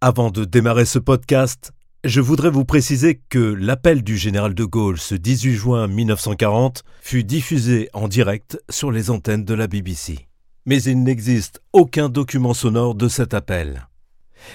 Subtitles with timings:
[0.00, 1.72] Avant de démarrer ce podcast,
[2.04, 7.24] je voudrais vous préciser que l'appel du général de Gaulle ce 18 juin 1940 fut
[7.24, 10.28] diffusé en direct sur les antennes de la BBC.
[10.66, 13.88] Mais il n'existe aucun document sonore de cet appel.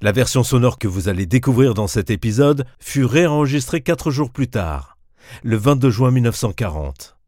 [0.00, 4.48] La version sonore que vous allez découvrir dans cet épisode fut réenregistrée quatre jours plus
[4.48, 4.96] tard,
[5.42, 7.18] le 22 juin 1940.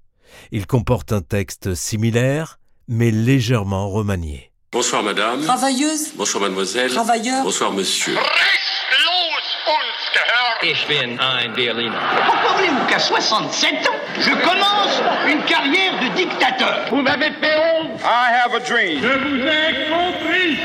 [0.50, 4.48] Il comporte un texte similaire, mais légèrement remanié.
[4.71, 5.41] Bonsoir madame.
[5.45, 6.91] Travailleuse, Bonsoir mademoiselle.
[6.91, 7.43] travailleur.
[7.43, 8.17] Bonsoir monsieur.
[8.17, 10.63] Restlos uns gehört.
[10.63, 11.96] Ich bin ein Berliner.
[12.27, 16.85] Comprenez-vous qu'à 67 ans, je commence une carrière de dictateur?
[16.91, 17.99] Vous m'avez fait honte.
[18.04, 19.00] I have a dream.
[19.00, 20.58] Je vous ai compris.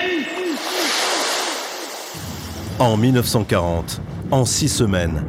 [2.80, 4.02] En 1940,
[4.32, 5.24] en six semaines,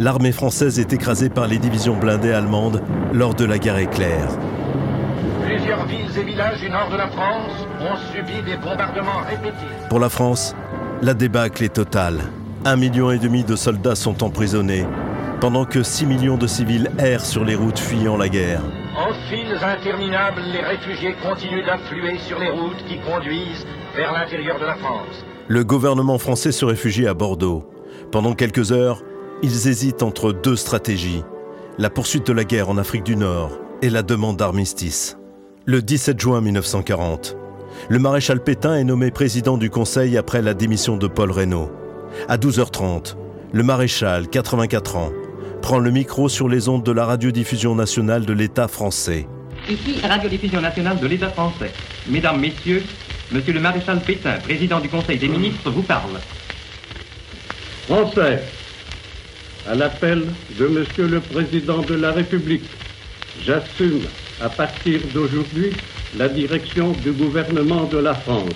[0.00, 2.82] l'armée française est écrasée par les divisions blindées allemandes
[3.12, 4.26] lors de la guerre éclair.
[5.66, 9.66] Plusieurs villes et villages du nord de la France ont subi des bombardements répétés.
[9.88, 10.54] Pour la France,
[11.02, 12.20] la débâcle est totale.
[12.64, 14.86] Un million et demi de soldats sont emprisonnés,
[15.40, 18.60] pendant que 6 millions de civils errent sur les routes fuyant la guerre.
[18.96, 24.66] En files interminables, les réfugiés continuent d'affluer sur les routes qui conduisent vers l'intérieur de
[24.66, 25.24] la France.
[25.48, 27.68] Le gouvernement français se réfugie à Bordeaux.
[28.12, 29.02] Pendant quelques heures,
[29.42, 31.24] ils hésitent entre deux stratégies.
[31.76, 33.50] La poursuite de la guerre en Afrique du Nord
[33.82, 35.18] et la demande d'armistice.
[35.68, 37.36] Le 17 juin 1940,
[37.88, 41.72] le maréchal Pétain est nommé président du Conseil après la démission de Paul Reynaud.
[42.28, 43.16] À 12h30,
[43.52, 45.10] le maréchal, 84 ans,
[45.62, 49.26] prend le micro sur les ondes de la radiodiffusion nationale de l'État français.
[49.68, 51.72] Ici, Radiodiffusion nationale de l'État français.
[52.06, 52.84] Mesdames, Messieurs,
[53.32, 56.20] Monsieur le maréchal Pétain, président du Conseil des ministres, vous parle.
[57.88, 58.40] Français,
[59.68, 60.26] à l'appel
[60.60, 62.70] de Monsieur le Président de la République,
[63.44, 64.02] j'assume
[64.40, 65.72] à partir d'aujourd'hui
[66.16, 68.54] la direction du gouvernement de la France.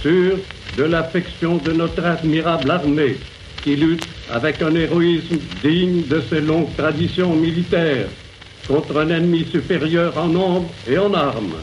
[0.00, 0.38] Sûr
[0.76, 3.16] de l'affection de notre admirable armée
[3.62, 8.06] qui lutte avec un héroïsme digne de ses longues traditions militaires
[8.68, 11.56] contre un ennemi supérieur en nombre et en armes.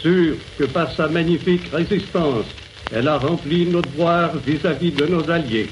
[0.00, 2.46] Sûr que par sa magnifique résistance,
[2.94, 5.68] elle a rempli nos devoirs vis-à-vis de nos alliés.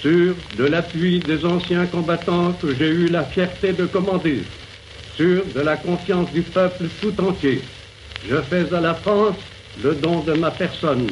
[0.00, 4.42] Sûr de l'appui des anciens combattants que j'ai eu la fierté de commander.
[5.16, 7.60] Sûr de la confiance du peuple tout entier.
[8.28, 9.36] Je fais à la France
[9.82, 11.06] le don de ma personne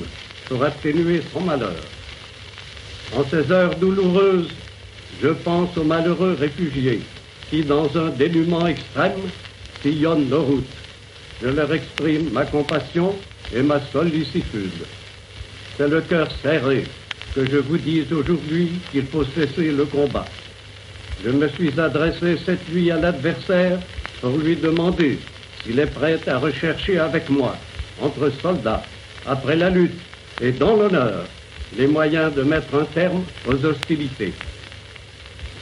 [0.49, 1.77] pour atténuer son malheur.
[3.17, 4.49] En ces heures douloureuses,
[5.23, 7.01] je pense aux malheureux réfugiés
[7.51, 9.21] qui, dans un dénuement extrême,
[9.83, 10.77] sillonnent nos routes.
[11.43, 13.15] Je leur exprime ma compassion
[13.55, 14.87] et ma sollicitude.
[15.77, 16.85] C'est le cœur serré
[17.35, 20.27] que je vous dis aujourd'hui qu'il faut cesser le combat.
[21.25, 23.79] Je me suis adressé cette nuit à l'adversaire
[24.21, 25.19] pour lui demander
[25.63, 27.57] s'il est prêt à rechercher avec moi,
[28.01, 28.83] entre soldats,
[29.27, 30.01] après la lutte
[30.41, 31.25] et dans l'honneur,
[31.77, 34.33] les moyens de mettre un terme aux hostilités.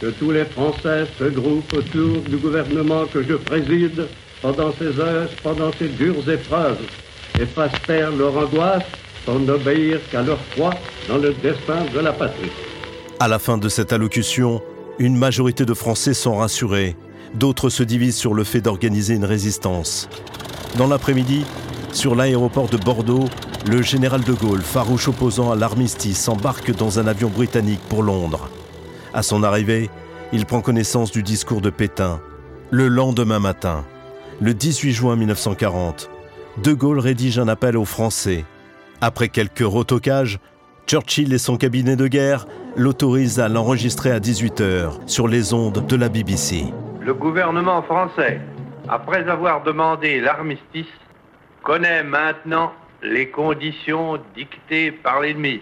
[0.00, 4.06] Que tous les Français se groupent autour du gouvernement que je préside
[4.40, 6.78] pendant ces heures, pendant ces dures épreuves,
[7.40, 8.84] et fassent taire leur angoisse
[9.25, 10.70] pour n'obéir qu'à leur foi
[11.08, 12.52] dans le destin de la patrie.
[13.19, 14.62] À la fin de cette allocution,
[14.98, 16.97] une majorité de Français sont rassurés.
[17.34, 20.09] D'autres se divisent sur le fait d'organiser une résistance.
[20.76, 21.44] Dans l'après-midi,
[21.92, 23.26] sur l'aéroport de Bordeaux,
[23.69, 28.48] le général de Gaulle, farouche opposant à l'armistice, embarque dans un avion britannique pour Londres.
[29.14, 29.88] À son arrivée,
[30.32, 32.20] il prend connaissance du discours de Pétain.
[32.70, 33.84] Le lendemain matin,
[34.41, 36.10] le 18 juin 1940,
[36.62, 38.44] De Gaulle rédige un appel aux Français.
[39.00, 40.41] Après quelques retocages,
[40.87, 42.47] Churchill et son cabinet de guerre
[42.78, 46.65] l'autorisent à l'enregistrer à 18h sur les ondes de la BBC.
[47.00, 48.41] Le gouvernement français,
[48.89, 50.87] après avoir demandé l'armistice,
[51.65, 52.72] connaît maintenant
[53.03, 55.61] les conditions dictées par l'ennemi.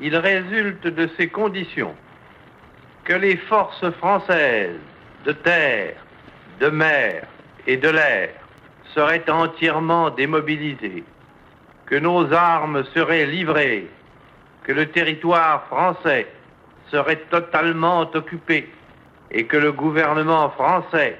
[0.00, 1.94] Il résulte de ces conditions
[3.04, 4.78] que les forces françaises
[5.24, 5.94] de terre,
[6.60, 7.26] de mer
[7.66, 8.30] et de l'air
[8.94, 11.04] seraient entièrement démobilisées,
[11.86, 13.88] que nos armes seraient livrées,
[14.64, 16.26] que le territoire français
[16.90, 18.70] serait totalement occupé
[19.30, 21.18] et que le gouvernement français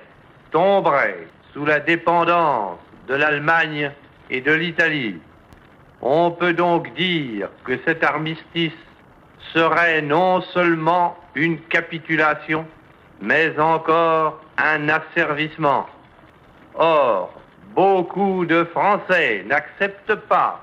[0.51, 2.79] tomberait sous la dépendance
[3.09, 3.91] de l'Allemagne
[4.31, 5.19] et de l'Italie.
[6.01, 8.73] On peut donc dire que cet armistice
[9.53, 12.67] serait non seulement une capitulation,
[13.21, 15.87] mais encore un asservissement.
[16.75, 17.33] Or,
[17.75, 20.61] beaucoup de Français n'acceptent pas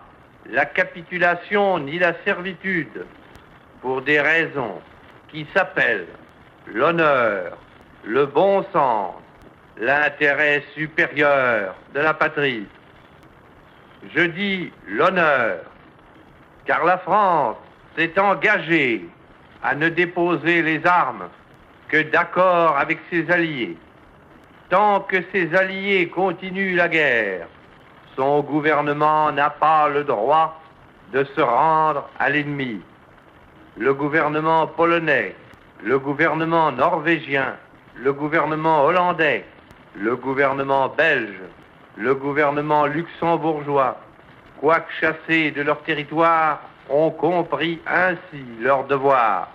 [0.51, 3.05] la capitulation ni la servitude
[3.81, 4.81] pour des raisons
[5.29, 6.07] qui s'appellent
[6.67, 7.57] l'honneur,
[8.03, 9.13] le bon sens,
[9.77, 12.65] l'intérêt supérieur de la patrie.
[14.15, 15.59] Je dis l'honneur,
[16.65, 17.57] car la France
[17.95, 19.05] s'est engagée
[19.63, 21.29] à ne déposer les armes
[21.89, 23.77] que d'accord avec ses alliés.
[24.69, 27.47] Tant que ses alliés continuent la guerre,
[28.19, 30.59] son gouvernement n'a pas le droit
[31.13, 32.81] de se rendre à l'ennemi.
[33.77, 35.33] Le gouvernement polonais,
[35.81, 37.55] le gouvernement norvégien,
[37.95, 39.45] le gouvernement hollandais,
[39.95, 41.39] le gouvernement belge,
[41.95, 43.97] le gouvernement luxembourgeois,
[44.59, 49.47] quoique chassés de leur territoire, ont compris ainsi leur devoir.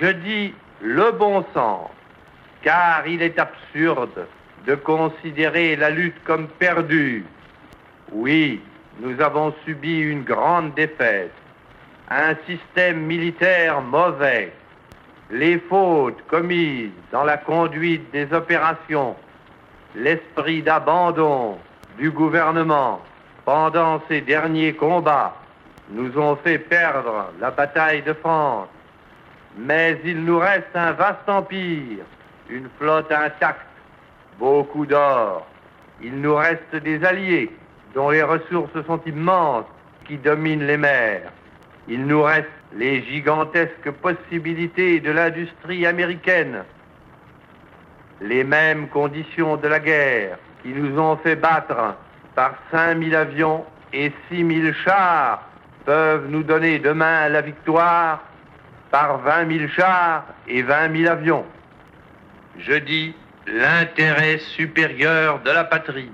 [0.00, 1.90] Je dis le bon sens,
[2.62, 4.26] car il est absurde
[4.66, 7.26] de considérer la lutte comme perdue.
[8.14, 8.60] Oui,
[9.00, 11.32] nous avons subi une grande défaite,
[12.08, 14.52] un système militaire mauvais,
[15.32, 19.16] les fautes commises dans la conduite des opérations,
[19.96, 21.58] l'esprit d'abandon
[21.98, 23.02] du gouvernement
[23.44, 25.34] pendant ces derniers combats
[25.90, 28.68] nous ont fait perdre la bataille de France.
[29.58, 32.04] Mais il nous reste un vaste empire,
[32.48, 33.66] une flotte intacte,
[34.38, 35.44] beaucoup d'or.
[36.00, 37.50] Il nous reste des alliés
[37.94, 39.66] dont les ressources sont immenses,
[40.06, 41.32] qui dominent les mers.
[41.88, 46.64] Il nous reste les gigantesques possibilités de l'industrie américaine,
[48.20, 51.94] les mêmes conditions de la guerre qui nous ont fait battre
[52.34, 55.42] par 5000 avions et 6000 chars
[55.84, 58.22] peuvent nous donner demain la victoire
[58.90, 61.44] par 20 000 chars et 20 000 avions.
[62.58, 63.14] Je dis
[63.46, 66.10] l'intérêt supérieur de la patrie,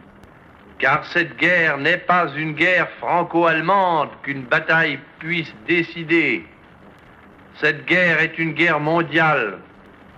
[0.81, 6.45] car cette guerre n'est pas une guerre franco-allemande qu'une bataille puisse décider.
[7.57, 9.59] Cette guerre est une guerre mondiale.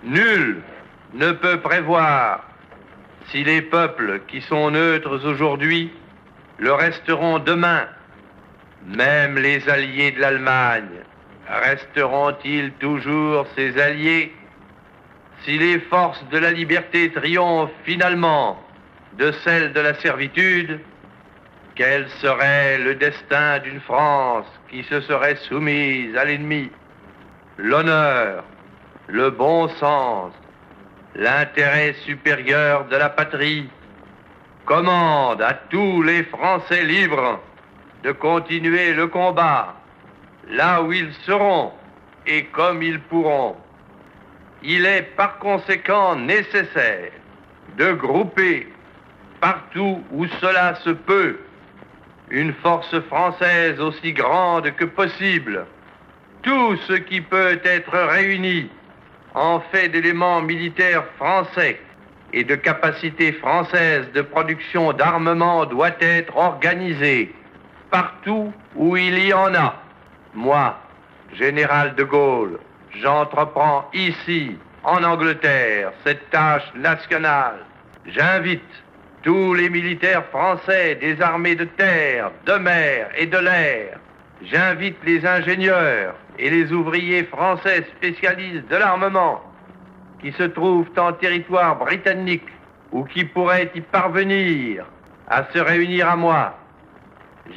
[0.03, 0.61] Nul
[1.13, 2.45] ne peut prévoir
[3.27, 5.91] si les peuples qui sont neutres aujourd'hui
[6.57, 7.85] le resteront demain.
[8.85, 11.03] Même les alliés de l'Allemagne
[11.49, 14.33] resteront-ils toujours ses alliés?
[15.43, 18.62] Si les forces de la liberté triomphent finalement
[19.17, 20.79] de celles de la servitude
[21.75, 26.69] Quel serait le destin d'une France qui se serait soumise à l'ennemi?
[27.57, 28.43] L'honneur,
[29.07, 30.33] le bon sens,
[31.15, 33.69] l'intérêt supérieur de la patrie
[34.65, 37.39] commande à tous les Français libres
[38.03, 39.75] de continuer le combat
[40.49, 41.71] là où ils seront
[42.25, 43.55] et comme ils pourront.
[44.63, 47.11] Il est par conséquent nécessaire
[47.77, 48.72] de grouper
[49.43, 51.37] partout où cela se peut
[52.29, 55.65] une force française aussi grande que possible.
[56.43, 58.69] Tout ce qui peut être réuni
[59.33, 61.77] en fait d'éléments militaires français
[62.31, 67.35] et de capacités françaises de production d'armement doit être organisé
[67.91, 69.75] partout où il y en a.
[70.33, 70.79] Moi,
[71.33, 72.59] général de Gaulle,
[72.95, 74.55] j'entreprends ici,
[74.85, 77.65] en Angleterre, cette tâche nationale.
[78.05, 78.83] J'invite
[79.23, 83.99] tous les militaires français des armées de terre, de mer et de l'air.
[84.43, 89.41] J'invite les ingénieurs et les ouvriers français spécialistes de l'armement
[90.21, 92.47] qui se trouvent en territoire britannique
[92.91, 94.85] ou qui pourraient y parvenir
[95.29, 96.57] à se réunir à moi.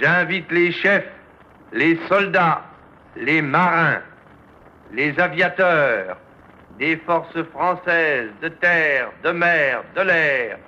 [0.01, 1.11] J'invite les chefs,
[1.73, 2.63] les soldats,
[3.17, 4.01] les marins,
[4.93, 6.17] les aviateurs
[6.79, 10.59] des forces françaises de terre, de mer, de l'air,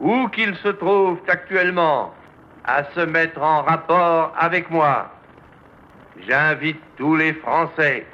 [0.00, 2.12] où qu'ils se trouvent actuellement,
[2.64, 5.10] à se mettre en rapport avec moi.
[6.26, 8.06] J'invite tous les Français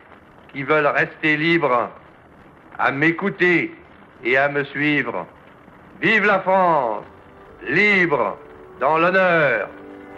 [0.53, 1.91] qui veulent rester libres
[2.79, 3.75] à m'écouter
[4.25, 5.27] et à me suivre.
[6.01, 7.05] Vive la France,
[7.69, 8.39] libre,
[8.81, 9.69] dans l'honneur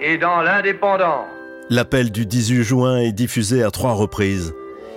[0.00, 1.26] et dans l'indépendance.
[1.70, 4.54] L'appel du 18 juin est diffusé à trois reprises.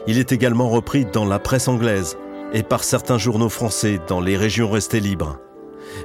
[0.08, 2.18] Il est également repris dans la presse anglaise
[2.54, 5.40] et par certains journaux français dans les régions restées libres.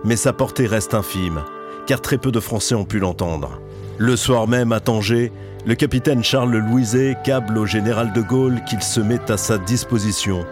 [0.05, 1.43] Mais sa portée reste infime,
[1.87, 3.61] car très peu de Français ont pu l'entendre.
[3.99, 5.33] Le soir même à Tanger,
[5.67, 10.47] le capitaine Charles Louiset câble au général de Gaulle qu'il se met à sa disposition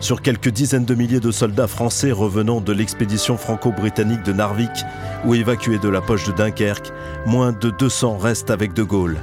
[0.00, 4.70] sur quelques dizaines de milliers de soldats français revenant de l'expédition franco-britannique de Narvik
[5.24, 6.92] ou évacués de la poche de Dunkerque,
[7.26, 9.18] moins de 200 restent avec de Gaulle.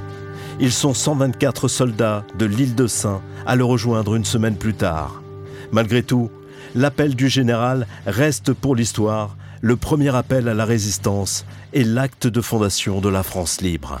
[0.60, 5.22] Ils sont 124 soldats de l'île de Saint à le rejoindre une semaine plus tard.
[5.72, 6.30] Malgré tout,
[6.74, 12.40] l'appel du général reste pour l'histoire le premier appel à la résistance et l'acte de
[12.40, 14.00] fondation de la France libre.